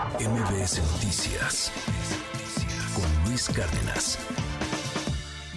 [0.00, 1.70] MBS Noticias
[2.94, 4.18] con Luis Cárdenas.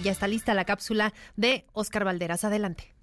[0.02, 2.44] Ya está lista la cápsula de Oscar Valderas.
[2.44, 2.94] Adelante.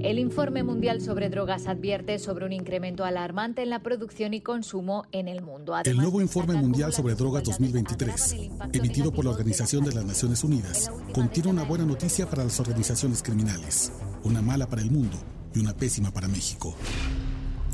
[0.00, 5.04] El informe mundial sobre drogas advierte sobre un incremento alarmante en la producción y consumo
[5.12, 5.76] en el mundo.
[5.84, 8.34] el nuevo informe mundial sobre drogas 2023,
[8.72, 13.22] emitido por la Organización de las Naciones Unidas, contiene una buena noticia para las organizaciones
[13.22, 13.92] criminales,
[14.24, 15.16] una mala para el mundo
[15.56, 16.76] y una pésima para México.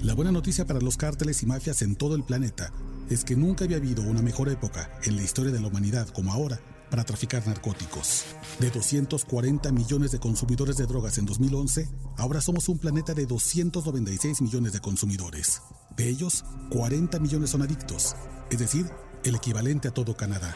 [0.02, 2.72] La buena noticia para los cárteles y mafias en todo el planeta
[3.10, 6.32] es que nunca había habido una mejor época en la historia de la humanidad como
[6.32, 6.60] ahora
[6.90, 8.24] para traficar narcóticos.
[8.58, 14.42] De 240 millones de consumidores de drogas en 2011, ahora somos un planeta de 296
[14.42, 15.62] millones de consumidores.
[15.96, 18.14] De ellos, 40 millones son adictos,
[18.50, 18.90] es decir,
[19.24, 20.54] el equivalente a todo Canadá.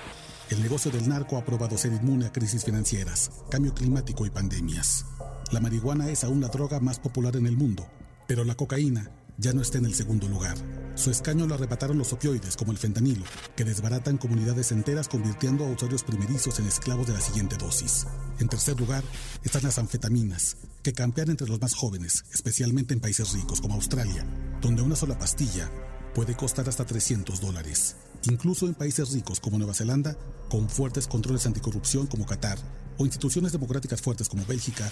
[0.50, 5.04] El negocio del narco ha probado ser inmune a crisis financieras, cambio climático y pandemias.
[5.52, 7.86] La marihuana es aún la droga más popular en el mundo,
[8.26, 10.56] pero la cocaína ya no está en el segundo lugar.
[10.96, 15.70] Su escaño lo arrebataron los opioides, como el fentanilo, que desbaratan comunidades enteras convirtiendo a
[15.70, 18.06] usuarios primerizos en esclavos de la siguiente dosis.
[18.40, 19.04] En tercer lugar,
[19.44, 24.26] están las anfetaminas, que campean entre los más jóvenes, especialmente en países ricos como Australia,
[24.60, 25.70] donde una sola pastilla
[26.14, 27.96] puede costar hasta 300 dólares.
[28.28, 30.16] Incluso en países ricos como Nueva Zelanda,
[30.48, 32.58] con fuertes controles anticorrupción como Qatar,
[32.98, 34.90] o instituciones democráticas fuertes como Bélgica,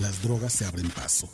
[0.00, 1.28] las drogas se abren paso.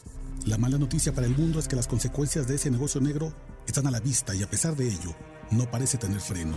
[0.47, 3.35] La mala noticia para el mundo es que las consecuencias de ese negocio negro
[3.67, 5.15] están a la vista y a pesar de ello,
[5.51, 6.57] no parece tener freno.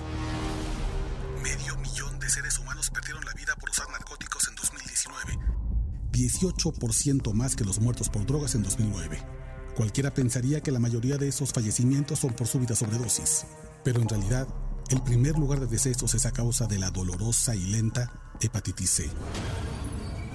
[1.42, 5.40] Medio millón de seres humanos perdieron la vida por usar narcóticos en 2019.
[6.12, 9.22] 18% más que los muertos por drogas en 2009.
[9.76, 13.46] Cualquiera pensaría que la mayoría de esos fallecimientos son por súbita sobredosis,
[13.84, 14.48] pero en realidad,
[14.94, 19.10] el primer lugar de decesos es a causa de la dolorosa y lenta hepatitis C.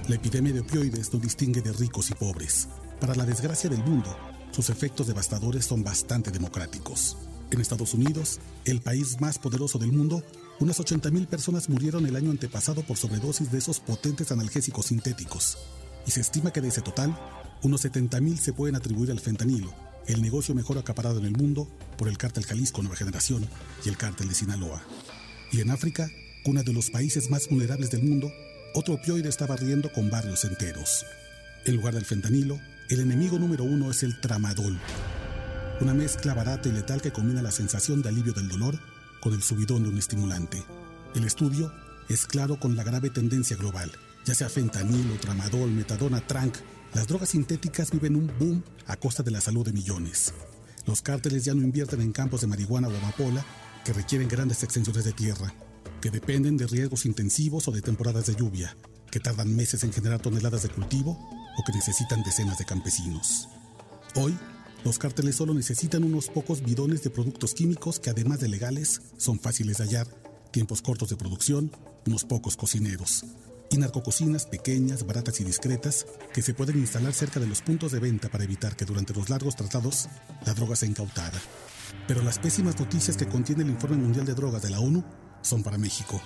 [0.09, 2.67] La epidemia de opioides no distingue de ricos y pobres.
[2.99, 4.13] Para la desgracia del mundo,
[4.51, 7.15] sus efectos devastadores son bastante democráticos.
[7.51, 10.21] En Estados Unidos, el país más poderoso del mundo,
[10.59, 15.57] unas 80.000 personas murieron el año antepasado por sobredosis de esos potentes analgésicos sintéticos.
[16.05, 17.17] Y se estima que de ese total,
[17.63, 19.73] unos 70.000 se pueden atribuir al fentanilo,
[20.09, 23.47] el negocio mejor acaparado en el mundo por el cártel Jalisco Nueva Generación
[23.85, 24.81] y el cártel de Sinaloa.
[25.51, 26.09] Y en África,
[26.45, 28.31] una de los países más vulnerables del mundo,
[28.73, 31.05] otro opioide está barriendo con barrios enteros.
[31.65, 32.59] En lugar del fentanilo,
[32.89, 34.79] el enemigo número uno es el tramadol,
[35.79, 38.79] una mezcla barata y letal que combina la sensación de alivio del dolor
[39.21, 40.63] con el subidón de un estimulante.
[41.13, 41.71] El estudio
[42.09, 43.91] es claro con la grave tendencia global,
[44.25, 46.55] ya sea fentanilo, tramadol, metadona, trank,
[46.93, 50.33] las drogas sintéticas viven un boom a costa de la salud de millones.
[50.85, 53.45] Los cárteles ya no invierten en campos de marihuana o amapola
[53.85, 55.53] que requieren grandes extensiones de tierra,
[56.01, 58.75] que dependen de riesgos intensivos o de temporadas de lluvia,
[59.11, 61.11] que tardan meses en generar toneladas de cultivo
[61.57, 63.47] o que necesitan decenas de campesinos.
[64.15, 64.37] Hoy,
[64.83, 69.39] los cárteles solo necesitan unos pocos bidones de productos químicos que además de legales, son
[69.39, 70.07] fáciles de hallar,
[70.51, 71.71] tiempos cortos de producción,
[72.07, 73.25] unos pocos cocineros,
[73.69, 77.99] y narcococinas pequeñas, baratas y discretas que se pueden instalar cerca de los puntos de
[77.99, 80.07] venta para evitar que durante los largos tratados
[80.45, 81.39] la droga sea incautada.
[82.07, 85.03] Pero las pésimas noticias que contiene el Informe Mundial de Drogas de la ONU
[85.41, 86.21] son para México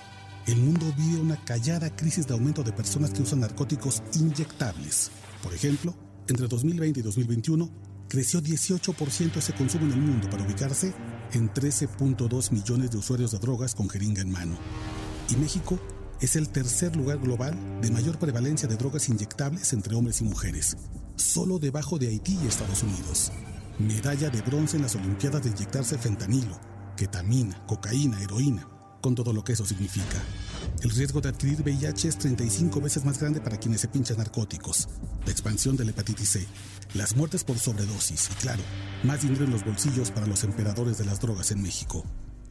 [0.47, 5.09] el mundo vive una callada crisis de aumento de personas que usan narcóticos inyectables.
[5.41, 5.95] Por ejemplo,
[6.27, 7.69] entre 2020 y 2021
[8.09, 10.93] creció 18% ese consumo en el mundo para ubicarse
[11.31, 14.57] en 13.2 millones de usuarios de drogas con jeringa en mano.
[15.29, 15.79] Y México
[16.23, 20.77] es el tercer lugar global de mayor prevalencia de drogas inyectables entre hombres y mujeres,
[21.17, 23.31] solo debajo de Haití y Estados Unidos.
[23.77, 26.57] Medalla de bronce en las Olimpiadas de inyectarse fentanilo,
[26.95, 28.69] ketamina, cocaína, heroína
[29.01, 30.23] con todo lo que eso significa.
[30.81, 34.87] El riesgo de adquirir VIH es 35 veces más grande para quienes se pinchan narcóticos,
[35.25, 36.47] la expansión de la hepatitis C,
[36.93, 38.63] las muertes por sobredosis y, claro,
[39.03, 42.05] más dinero en los bolsillos para los emperadores de las drogas en México.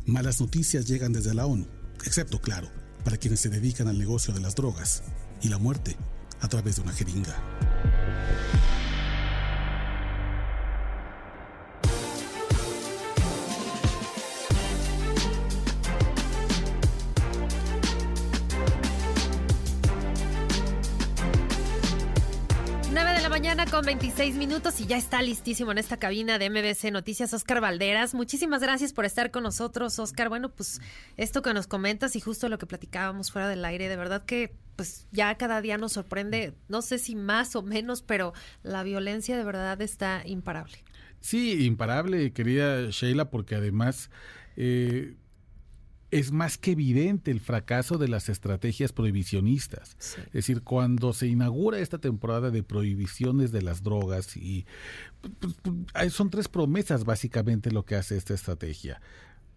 [0.04, 1.66] Malas noticias llegan desde la ONU,
[2.04, 2.68] excepto, claro,
[3.04, 5.02] para quienes se dedican al negocio de las drogas
[5.40, 5.96] y la muerte
[6.40, 7.71] a través de una jeringa.
[23.42, 27.60] Mañana con 26 minutos y ya está listísimo en esta cabina de MBC Noticias Oscar
[27.60, 28.14] Valderas.
[28.14, 30.28] Muchísimas gracias por estar con nosotros, Oscar.
[30.28, 30.80] Bueno, pues
[31.16, 34.54] esto que nos comentas y justo lo que platicábamos fuera del aire, de verdad que
[34.76, 39.36] pues ya cada día nos sorprende, no sé si más o menos, pero la violencia
[39.36, 40.78] de verdad está imparable.
[41.20, 44.08] Sí, imparable, querida Sheila, porque además...
[44.56, 45.16] Eh,
[46.12, 49.96] es más que evidente el fracaso de las estrategias prohibicionistas.
[50.26, 54.66] Es decir, cuando se inaugura esta temporada de prohibiciones de las drogas y
[55.40, 59.00] pues, pues, son tres promesas básicamente lo que hace esta estrategia.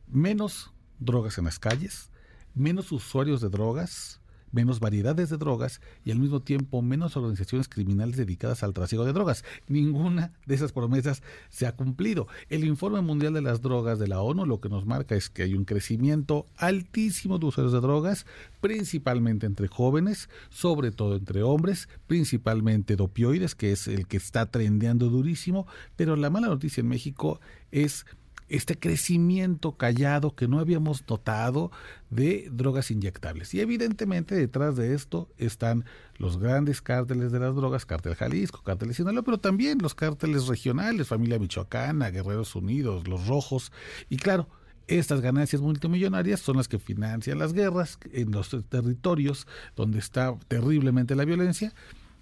[0.07, 2.09] Menos drogas en las calles,
[2.53, 4.21] menos usuarios de drogas,
[4.55, 9.13] menos variedades de drogas y al mismo tiempo menos organizaciones criminales dedicadas al trasiego de
[9.13, 9.43] drogas.
[9.67, 12.27] Ninguna de esas promesas se ha cumplido.
[12.49, 15.43] El informe mundial de las drogas de la ONU lo que nos marca es que
[15.43, 18.25] hay un crecimiento altísimo de usuarios de drogas,
[18.61, 24.45] principalmente entre jóvenes, sobre todo entre hombres, principalmente de opioides, que es el que está
[24.45, 27.41] trendeando durísimo, pero la mala noticia en México
[27.71, 28.05] es
[28.47, 31.71] este crecimiento callado que no habíamos notado
[32.09, 33.53] de drogas inyectables.
[33.53, 35.86] Y evidentemente detrás de esto están
[36.18, 41.07] los grandes cárteles de las drogas, cártel Jalisco, cártel Sinaloa, pero también los cárteles regionales,
[41.07, 43.71] familia michoacana, Guerreros Unidos, los rojos.
[44.09, 44.48] Y claro,
[44.88, 51.15] estas ganancias multimillonarias son las que financian las guerras en los territorios donde está terriblemente
[51.15, 51.74] la violencia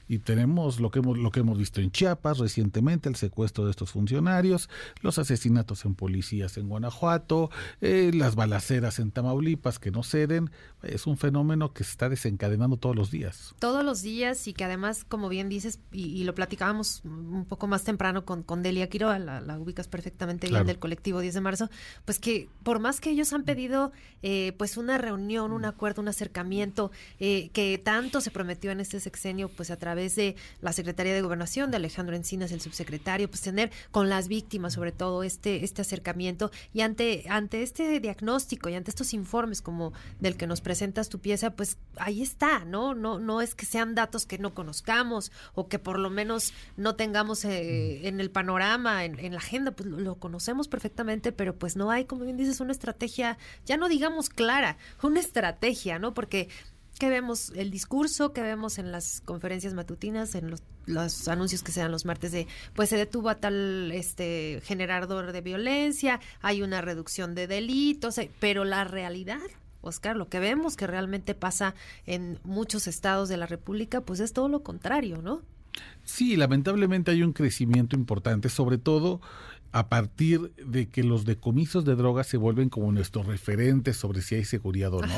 [0.07, 3.71] y tenemos lo que hemos lo que hemos visto en Chiapas recientemente el secuestro de
[3.71, 4.69] estos funcionarios
[5.01, 7.49] los asesinatos en policías en Guanajuato
[7.81, 10.51] eh, las balaceras en Tamaulipas que no ceden
[10.81, 13.55] es un fenómeno que se está desencadenando todos los días.
[13.59, 17.83] Todos los días y que además como bien dices y, lo platicábamos un poco más
[17.83, 21.69] temprano con, con Delia Quiroga la, ubicas perfectamente bien del colectivo 10 de marzo
[22.05, 23.91] pues que por más que ellos han pedido
[24.21, 28.99] eh, pues una reunión un acuerdo un acercamiento eh, que tanto se prometió en este
[28.99, 33.29] sexenio pues a través través de la Secretaría de Gobernación, de Alejandro Encinas, el subsecretario,
[33.29, 38.69] pues tener con las víctimas sobre todo este, este acercamiento y ante, ante este diagnóstico
[38.69, 42.95] y ante estos informes como del que nos presentas tu pieza, pues ahí está, ¿no?
[42.95, 46.95] No, no es que sean datos que no conozcamos o que por lo menos no
[46.95, 48.07] tengamos eh, mm.
[48.07, 52.05] en el panorama, en, en, la agenda, pues lo conocemos perfectamente, pero pues no hay,
[52.05, 56.15] como bien dices, una estrategia, ya no digamos clara, una estrategia, ¿no?
[56.15, 56.49] Porque
[57.03, 60.55] que vemos el discurso que vemos en las conferencias matutinas, en
[60.85, 65.33] los, anuncios que se dan los martes de, pues se detuvo a tal este generador
[65.33, 69.41] de violencia, hay una reducción de delitos, eh, pero la realidad
[69.81, 74.31] Oscar, lo que vemos que realmente pasa en muchos estados de la República, pues es
[74.31, 75.41] todo lo contrario, ¿no?
[76.05, 79.19] Sí, lamentablemente hay un crecimiento importante, sobre todo
[79.73, 84.35] a partir de que los decomisos de drogas se vuelven como nuestros referentes sobre si
[84.35, 85.13] hay seguridad o no.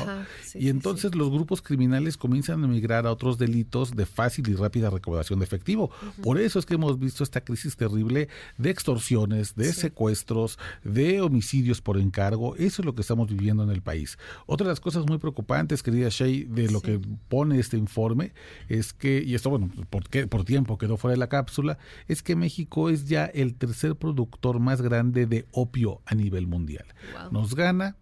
[0.54, 4.88] y entonces los grupos criminales comienzan a migrar a otros delitos de fácil y rápida
[4.88, 5.90] recaudación de efectivo.
[6.22, 11.82] Por eso es que hemos visto esta crisis terrible de extorsiones, de secuestros, de homicidios
[11.82, 12.56] por encargo.
[12.56, 14.16] Eso es lo que estamos viviendo en el país.
[14.46, 16.98] Otra de las cosas muy preocupantes, querida Shay, de lo que
[17.28, 18.32] pone este informe
[18.70, 21.76] es que, y esto, bueno, por, por tiempo quedó fuera de la cápsula,
[22.08, 26.86] es que México es ya el tercer productor más grande de opio a nivel mundial.
[27.30, 27.96] Nos gana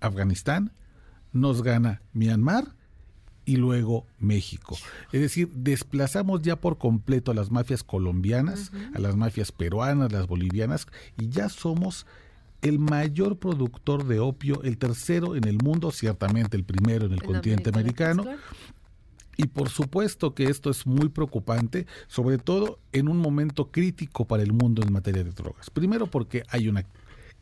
[0.00, 0.72] Afganistán,
[1.32, 2.74] nos gana Myanmar
[3.44, 4.76] y luego México.
[5.12, 10.26] Es decir, desplazamos ya por completo a las mafias colombianas, a las mafias peruanas, las
[10.26, 10.86] bolivianas,
[11.18, 12.06] y ya somos
[12.62, 17.22] el mayor productor de opio, el tercero en el mundo, ciertamente el primero en el
[17.22, 18.24] continente americano,
[19.36, 24.42] y por supuesto que esto es muy preocupante, sobre todo en un momento crítico para
[24.42, 25.70] el mundo en materia de drogas.
[25.70, 26.84] Primero porque hay una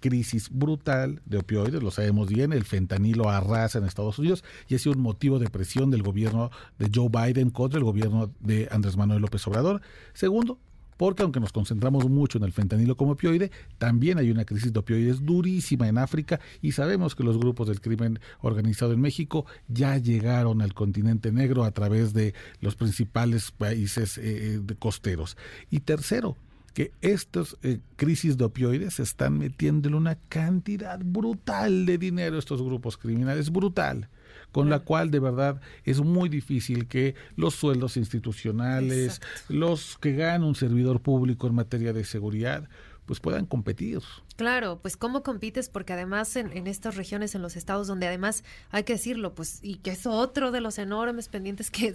[0.00, 4.78] crisis brutal de opioides, lo sabemos bien, el fentanilo arrasa en Estados Unidos y ha
[4.78, 8.96] sido un motivo de presión del gobierno de Joe Biden contra el gobierno de Andrés
[8.96, 9.80] Manuel López Obrador.
[10.12, 10.58] Segundo,
[10.96, 14.78] porque aunque nos concentramos mucho en el fentanilo como opioide, también hay una crisis de
[14.78, 19.98] opioides durísima en África y sabemos que los grupos del crimen organizado en México ya
[19.98, 25.36] llegaron al continente negro a través de los principales países eh, eh, costeros.
[25.70, 26.36] Y tercero,
[26.74, 32.62] que estas eh, crisis de opioides están metiéndole una cantidad brutal de dinero a estos
[32.62, 34.08] grupos criminales, brutal
[34.52, 40.46] con la cual de verdad es muy difícil que los sueldos institucionales, los que gana
[40.46, 42.68] un servidor público en materia de seguridad,
[43.06, 44.00] pues puedan competir.
[44.36, 48.84] Claro, pues cómo compites, porque además en, estas regiones, en los estados donde además hay
[48.84, 51.94] que decirlo, pues y que es otro de los enormes pendientes que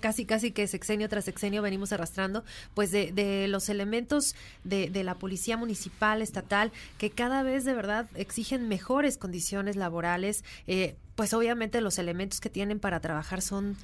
[0.00, 2.44] casi casi que sexenio tras sexenio venimos arrastrando,
[2.74, 7.74] pues de, de los elementos de, de, la policía municipal, estatal, que cada vez de
[7.74, 13.76] verdad exigen mejores condiciones laborales, eh, pues obviamente los elementos que tienen para trabajar son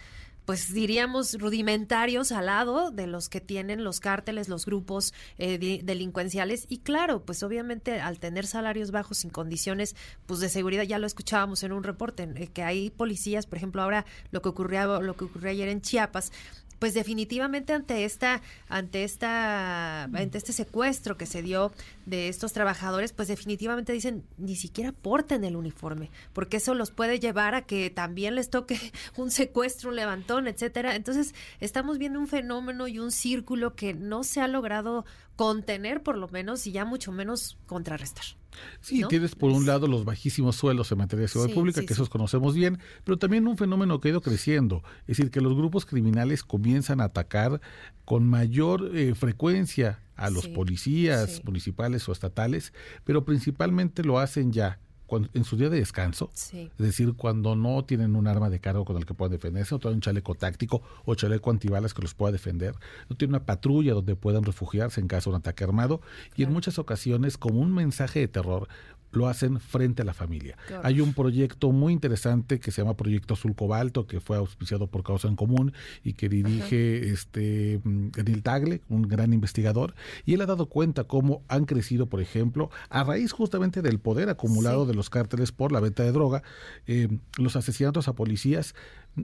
[0.51, 6.67] pues diríamos rudimentarios al lado de los que tienen los cárteles, los grupos eh, delincuenciales.
[6.69, 9.95] Y claro, pues obviamente al tener salarios bajos sin condiciones
[10.27, 13.81] pues de seguridad, ya lo escuchábamos en un reporte, eh, que hay policías, por ejemplo,
[13.81, 16.33] ahora lo que ocurrió lo que ocurrió ayer en Chiapas,
[16.81, 21.73] pues definitivamente ante esta, ante esta, ante este secuestro que se dio
[22.07, 27.21] de estos trabajadores, pues definitivamente dicen ni siquiera porten el uniforme, porque eso los puede
[27.21, 28.79] llevar a que también les toque
[29.17, 30.97] un secuestro, un levantón, etcétera.
[30.97, 35.05] Entonces, estamos viendo un fenómeno y un círculo que no se ha logrado
[35.37, 38.40] contener por lo menos y ya mucho menos contrarrestar.
[38.81, 42.09] Sí, tienes por un lado los bajísimos suelos en materia de seguridad pública, que esos
[42.09, 45.87] conocemos bien, pero también un fenómeno que ha ido creciendo, es decir, que los grupos
[45.87, 47.61] criminales comienzan a atacar
[48.05, 54.79] con mayor eh, frecuencia a los policías municipales o estatales, pero principalmente lo hacen ya
[55.17, 58.97] en su día de descanso, es decir, cuando no tienen un arma de cargo con
[58.97, 62.33] el que puedan defenderse, no tienen un chaleco táctico o chaleco antibalas que los pueda
[62.33, 62.75] defender,
[63.09, 66.01] no tienen una patrulla donde puedan refugiarse en caso de un ataque armado.
[66.37, 68.69] Y en muchas ocasiones como un mensaje de terror
[69.13, 70.57] lo hacen frente a la familia.
[70.83, 75.03] Hay un proyecto muy interesante que se llama Proyecto Azul Cobalto, que fue auspiciado por
[75.03, 75.73] Causa en Común
[76.05, 81.43] y que dirige este Daniel Tagle, un gran investigador, y él ha dado cuenta cómo
[81.49, 85.81] han crecido, por ejemplo, a raíz justamente del poder acumulado de los cárteles por la
[85.81, 86.43] venta de droga,
[86.87, 88.75] eh, los asesinatos a policías,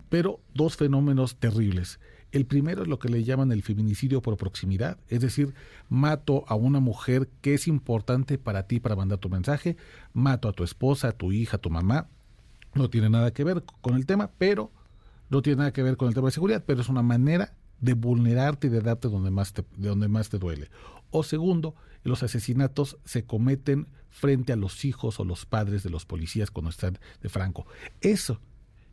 [0.08, 2.00] pero dos fenómenos terribles
[2.36, 5.54] el primero es lo que le llaman el feminicidio por proximidad, es decir,
[5.88, 9.76] mato a una mujer que es importante para ti para mandar tu mensaje,
[10.12, 12.08] mato a tu esposa, a tu hija, a tu mamá.
[12.74, 14.70] No tiene nada que ver con el tema, pero
[15.30, 17.94] no tiene nada que ver con el tema de seguridad, pero es una manera de
[17.94, 20.68] vulnerarte y de darte donde más te, de donde más te duele.
[21.10, 21.74] O segundo,
[22.04, 26.70] los asesinatos se cometen frente a los hijos o los padres de los policías cuando
[26.70, 27.66] están de Franco.
[28.00, 28.40] Eso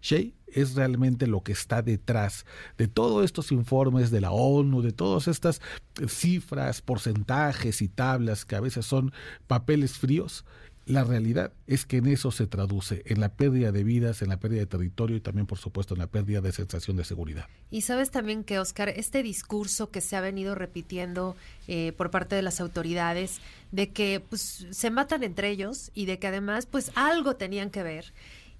[0.04, 2.46] Shea es realmente lo que está detrás
[2.78, 5.62] de todos estos informes de la ONU, de todas estas
[6.08, 9.12] cifras, porcentajes y tablas que a veces son
[9.48, 10.46] papeles fríos.
[10.86, 14.38] La realidad es que en eso se traduce, en la pérdida de vidas, en la
[14.38, 17.48] pérdida de territorio y también, por supuesto, en la pérdida de sensación de seguridad.
[17.72, 21.38] Y sabes también que, Oscar, este discurso que se ha venido repitiendo
[21.70, 23.40] eh, por parte de las autoridades,
[23.72, 27.82] de que pues, se matan entre ellos y de que además pues algo tenían que
[27.82, 28.14] ver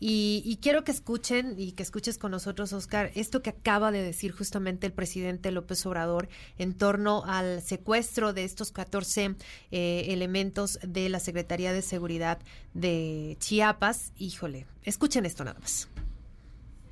[0.06, 4.34] y, quiero que escuchen y que escuches con nosotros, Oscar, esto que acaba de decir
[4.34, 9.38] justamente el presidente López Obrador en torno al secuestro de estos 14
[9.72, 12.40] eh, elementos de la Secretaría de Seguridad
[12.74, 14.12] de Chiapas.
[14.18, 15.88] Híjole, escuchen esto nada más.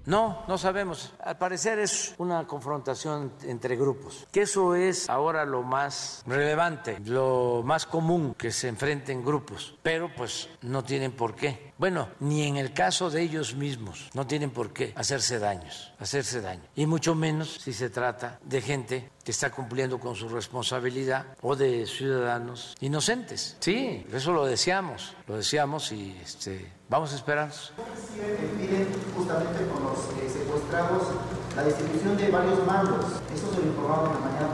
[0.05, 1.13] No, no sabemos.
[1.23, 7.61] Al parecer es una confrontación entre grupos, que eso es ahora lo más relevante, lo
[7.63, 11.73] más común que se enfrenten grupos, pero pues no tienen por qué.
[11.77, 16.41] Bueno, ni en el caso de ellos mismos, no tienen por qué hacerse daños, hacerse
[16.41, 16.63] daño.
[16.75, 21.55] Y mucho menos si se trata de gente que está cumpliendo con su responsabilidad o
[21.55, 23.57] de ciudadanos inocentes.
[23.59, 27.51] Sí, eso lo decíamos, lo decíamos y este, vamos a esperar.
[28.57, 31.03] piden justamente con los eh, secuestrados
[31.55, 33.05] la distribución de varios mandos.
[33.33, 34.49] ¿Eso se lo informaron la mañana?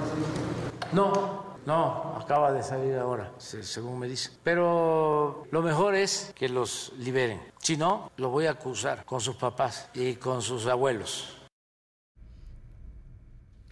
[0.92, 4.34] No, no, acaba de salir ahora, según me dicen.
[4.44, 7.42] Pero lo mejor es que los liberen.
[7.62, 11.37] Si no, los voy a acusar con sus papás y con sus abuelos.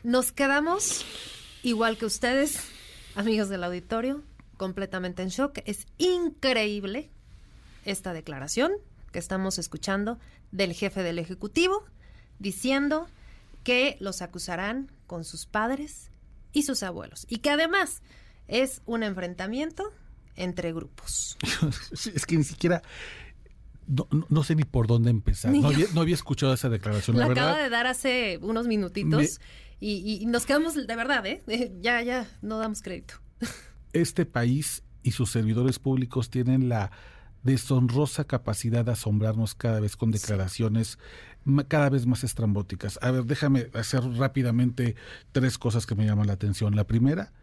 [0.05, 1.03] Nos quedamos,
[1.63, 2.59] igual que ustedes,
[3.15, 4.21] amigos del auditorio,
[4.55, 5.57] completamente en shock.
[5.65, 7.09] Es increíble
[7.85, 8.71] esta declaración
[9.12, 10.19] que estamos escuchando
[10.51, 11.85] del jefe del Ejecutivo
[12.38, 13.07] diciendo
[13.63, 16.12] que los acusarán con sus padres
[16.53, 18.03] y sus abuelos y que además
[18.47, 19.91] es un enfrentamiento
[20.35, 21.35] entre grupos.
[22.13, 22.83] es que ni siquiera
[23.88, 25.51] no, sé ni por dónde empezar.
[25.51, 25.67] No
[26.01, 27.17] había, escuchado esa declaración.
[27.17, 29.39] La, la acaba de dar hace unos minutitos
[29.79, 31.44] y, nos quedamos de verdad, ¿eh?
[31.82, 33.15] Ya, ya, no damos crédito.
[33.94, 36.91] Este país y sus servidores públicos tienen la
[37.44, 40.98] deshonrosa capacidad de asombrarnos cada vez con declaraciones
[41.67, 42.98] cada vez más estrambóticas.
[43.01, 44.96] A ver, déjame hacer rápidamente
[45.32, 46.75] tres cosas que me llaman la atención.
[46.75, 47.34] La primera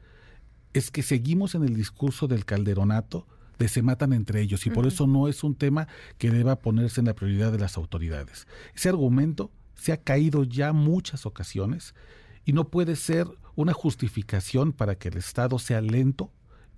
[0.73, 3.27] es que seguimos en el discurso del calderonato,
[3.59, 5.87] de se matan entre ellos y por eso no es un tema
[6.19, 8.49] que deba ponerse en la prioridad de las autoridades.
[8.75, 11.95] Ese argumento se ha caído ya muchas ocasiones
[12.45, 16.31] y no puede ser una justificación para que el Estado sea lento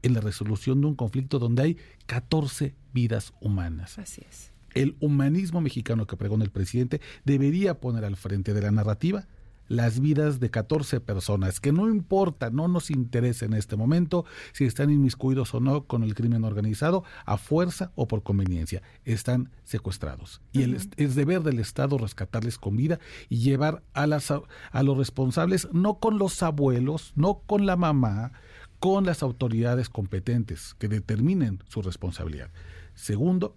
[0.03, 3.99] en la resolución de un conflicto donde hay 14 vidas humanas.
[3.99, 4.53] Así es.
[4.75, 9.27] El humanismo mexicano que pregona el presidente debería poner al frente de la narrativa
[9.69, 14.65] las vidas de 14 personas, que no importa, no nos interesa en este momento si
[14.65, 20.43] están inmiscuidos o no con el crimen organizado, a fuerza o por conveniencia, están secuestrados.
[20.53, 24.99] Y el, es deber del Estado rescatarles con vida y llevar a, las, a los
[24.99, 28.33] responsables, no con los abuelos, no con la mamá,
[28.81, 32.51] con las autoridades competentes que determinen su responsabilidad.
[32.95, 33.57] Segundo,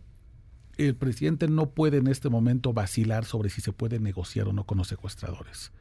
[0.77, 4.65] el presidente no puede en este momento vacilar sobre si se puede negociar o no
[4.65, 5.71] con los secuestradores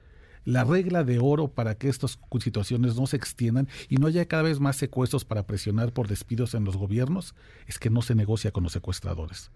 [0.47, 4.45] la regla de oro para que estas situaciones no se extiendan y no haya cada
[4.45, 7.35] vez más secuestros para presionar por despidos en los gobiernos
[7.67, 9.51] es que no se negocia con los secuestradores.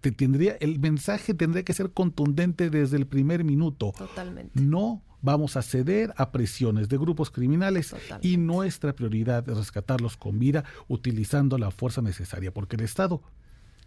[0.00, 3.92] Te tendría, el mensaje tendría que ser contundente desde el primer minuto.
[3.98, 4.60] Totalmente.
[4.60, 10.38] No vamos a ceder a presiones de grupos criminales y nuestra prioridad es rescatarlos con
[10.38, 13.20] vida utilizando la fuerza necesaria, porque el Estado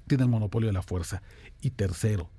[0.07, 1.21] tiene el monopolio de la fuerza.
[1.61, 2.29] Y tercero,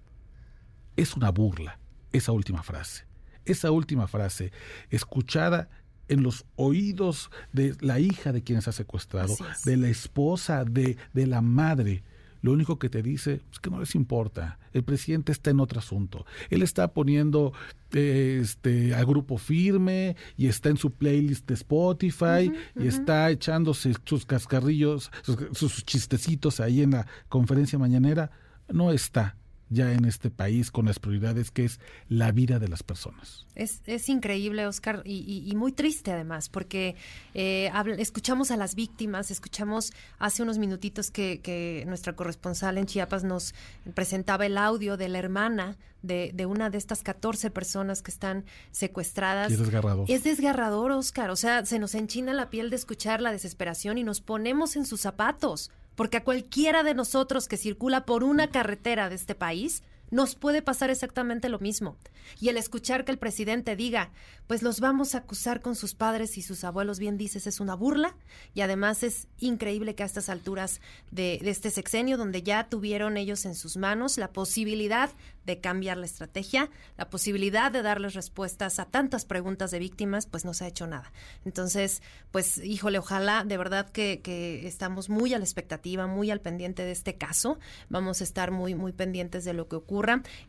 [0.96, 1.78] es una burla
[2.12, 3.09] esa última frase.
[3.44, 4.52] Esa última frase,
[4.90, 5.68] escuchada
[6.08, 10.96] en los oídos de la hija de quien se ha secuestrado, de la esposa, de,
[11.12, 12.02] de la madre,
[12.42, 14.58] lo único que te dice es que no les importa.
[14.72, 16.24] El presidente está en otro asunto.
[16.48, 17.52] Él está poniendo
[17.92, 23.94] eh, este al grupo firme y está en su playlist de Spotify y está echándose
[24.04, 25.10] sus cascarrillos,
[25.52, 28.30] sus chistecitos ahí en la conferencia mañanera.
[28.68, 29.36] No está
[29.70, 33.46] ya en este país con las prioridades que es la vida de las personas.
[33.54, 36.96] Es, es increíble, Oscar, y, muy triste además, porque
[37.34, 43.24] eh, escuchamos a las víctimas, escuchamos hace unos minutitos que, que, nuestra corresponsal en Chiapas
[43.24, 43.54] nos
[43.94, 48.44] presentaba el audio de la hermana de, de una de estas 14 personas que están
[48.72, 49.52] secuestradas.
[49.52, 50.10] es desgarrador.
[50.10, 54.04] Es desgarrador, Oscar, o sea, se nos enchina la piel de escuchar la desesperación y
[54.04, 59.10] nos ponemos en sus zapatos porque a cualquiera de nosotros que circula por una carretera
[59.10, 61.96] de este país nos puede pasar exactamente lo mismo.
[62.40, 64.10] Y el escuchar que el presidente diga,
[64.46, 67.74] pues los vamos a acusar con sus padres y sus abuelos, bien dices, es una
[67.74, 68.16] burla.
[68.54, 73.44] Y además es increíble que a estas alturas de, este sexenio, donde ya tuvieron ellos
[73.44, 75.10] en sus manos la posibilidad
[75.46, 80.44] de cambiar la estrategia, la posibilidad de darles respuestas a tantas preguntas de víctimas, pues
[80.44, 81.12] no se ha hecho nada.
[81.44, 86.40] Entonces, pues híjole, ojalá de verdad que, que estamos muy a la expectativa, muy al
[86.40, 87.58] pendiente de este caso.
[87.88, 89.76] Vamos a estar muy, muy pendientes de lo que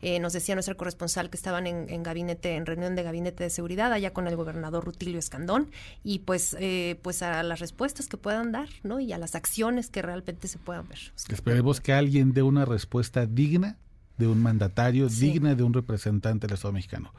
[0.00, 3.92] Eh, nos decía nuestra corresponsal que estaban en, gabinete, en reunión de gabinete de seguridad
[3.92, 5.70] allá con el gobernador Rutilio Escandón
[6.02, 9.00] y pues, eh, pues a las respuestas que puedan dar, ¿no?
[9.00, 10.98] Y a las acciones que realmente se puedan ver.
[11.28, 13.78] Esperemos que alguien dé una respuesta digna
[14.18, 17.12] de un mandatario, digna de un representante del Estado mexicano.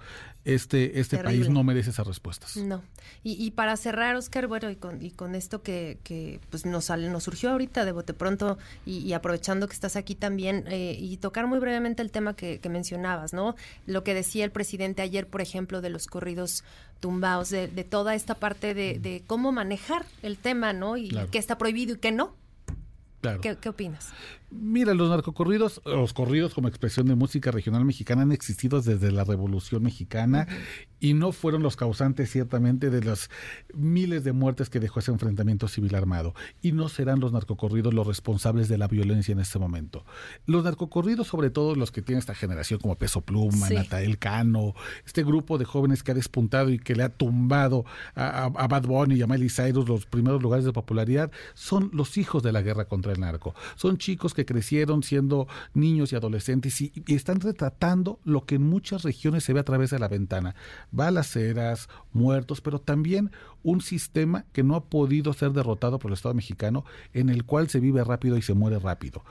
[0.45, 2.57] Este, este país no merece esas respuestas.
[2.57, 2.81] No.
[3.23, 7.23] Y, para cerrar, Oscar, bueno, y con, y con esto que, que pues nos, nos
[7.23, 11.59] surgió ahorita de bote pronto y, aprovechando que estás aquí también, eh, y tocar muy
[11.59, 13.55] brevemente el tema que, mencionabas, ¿no?
[13.85, 16.63] Lo que decía el presidente ayer, por ejemplo, de los corridos
[16.99, 20.97] tumbados, de, toda esta parte de, de, cómo manejar el tema, ¿no?
[20.97, 22.35] Y qué está prohibido y qué no.
[23.23, 23.39] Claro.
[23.39, 24.11] ¿Qué, ¿Qué, opinas?
[24.51, 29.23] Mira, los narcocorridos, los corridos como expresión de música regional mexicana han existido desde la
[29.23, 30.45] Revolución Mexicana
[30.99, 33.29] y no fueron los causantes ciertamente de las
[33.73, 36.35] miles de muertes que dejó ese enfrentamiento civil armado.
[36.61, 40.05] Y no serán los narcocorridos los responsables de la violencia en este momento.
[40.45, 45.23] Los narcocorridos, sobre todo los que tiene esta generación como Peso Pluma, Natael Cano, este
[45.23, 49.21] grupo de jóvenes que ha despuntado y que le ha tumbado a, Bad Bunny y
[49.21, 53.12] a Miley Cyrus los primeros lugares de popularidad, son los hijos de la guerra contra
[53.13, 53.55] el narco.
[53.75, 59.03] Son chicos que crecieron siendo niños y adolescentes y, están retratando lo que en muchas
[59.03, 60.55] regiones se ve a través de la ventana.
[60.91, 63.31] Balaceras, muertos, pero también
[63.63, 67.69] un sistema que no ha podido ser derrotado por el Estado mexicano, en el cual
[67.69, 69.23] se vive rápido y se muere rápido.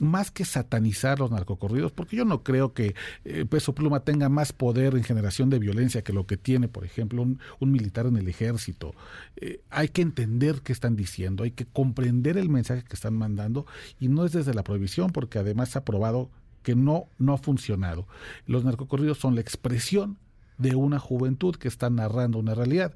[0.00, 4.52] Más que satanizar los narcocorridos, porque yo no creo que eh, Peso Pluma tenga más
[4.52, 8.28] poder en generación de violencia que lo que tiene, por ejemplo, un, militar en el
[8.28, 8.94] ejército.
[9.36, 13.66] Eh, hay que entender qué están diciendo, hay que comprender el mensaje que están mandando,
[13.98, 16.30] y no es desde la prohibición, porque además ha probado
[16.62, 18.06] que no, no ha funcionado.
[18.46, 20.18] Los narcocorridos son la expresión
[20.58, 22.94] de una juventud que está narrando una realidad.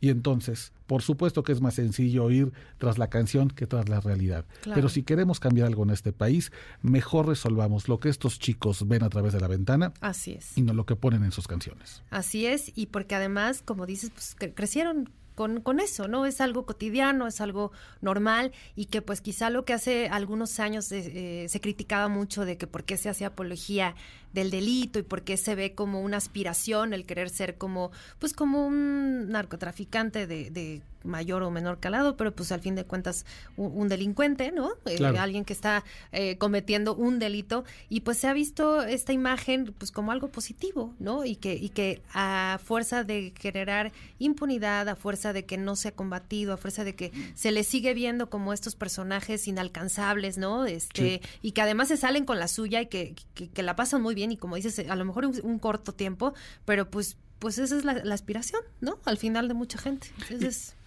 [0.00, 4.00] Y entonces, por supuesto que es más sencillo ir tras la canción que tras la
[4.00, 4.44] realidad.
[4.74, 9.02] Pero si queremos cambiar algo en este país, mejor resolvamos lo que estos chicos ven
[9.02, 9.92] a través de la ventana.
[10.00, 10.56] Así es.
[10.56, 12.02] Y no lo que ponen en sus canciones.
[12.10, 16.26] Así es, y porque además, como dices, pues crecieron con, con, eso, ¿no?
[16.26, 20.90] Es algo cotidiano, es algo normal y que pues quizá lo que hace algunos años
[20.92, 23.94] eh, se criticaba mucho de que por qué se hace apología
[24.32, 28.32] del delito y por qué se ve como una aspiración el querer ser como, pues
[28.32, 33.24] como un narcotraficante de, de mayor o menor calado, pero pues al fin de cuentas
[33.56, 34.70] un, delincuente, ¿no?
[34.86, 39.74] Eh, alguien que está eh, cometiendo un delito y pues se ha visto esta imagen
[39.76, 41.24] pues como algo positivo, ¿no?
[41.24, 45.88] Y que, y que a fuerza de generar impunidad, a fuerza de que no se
[45.88, 50.66] ha combatido, a fuerza de que se le sigue viendo como estos personajes inalcanzables, ¿no?
[50.66, 54.14] Este, y que además se salen con la suya y que, que la pasan muy
[54.14, 56.34] bien y como dices, a lo mejor un, corto tiempo,
[56.64, 58.98] pero pues pues esa es la, aspiración, ¿no?
[59.04, 60.08] Al final de mucha gente.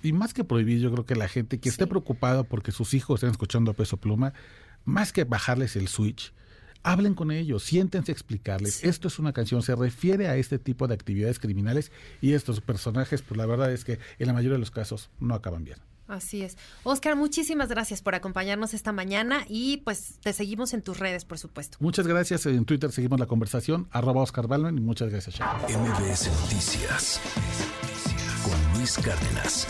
[0.03, 3.17] y, más que prohibir, yo creo que la gente que esté preocupada porque sus hijos
[3.17, 4.33] estén escuchando a peso pluma,
[4.85, 6.31] más que bajarles el switch,
[6.83, 8.83] hablen con ellos, siéntense a explicarles.
[8.83, 13.23] Esto es una canción, se refiere a este tipo de actividades criminales y estos personajes,
[13.23, 15.79] pues la verdad es que en la mayoría de los casos no acaban bien.
[16.13, 16.57] Así es.
[16.83, 21.39] Oscar, muchísimas gracias por acompañarnos esta mañana y pues te seguimos en tus redes, por
[21.39, 21.77] supuesto.
[21.79, 22.45] Muchas gracias.
[22.45, 25.39] En Twitter seguimos la conversación, arroba Oscar Balmen y muchas gracias.
[25.39, 27.19] MBS Noticias
[28.43, 29.67] con Luis Cárdenas.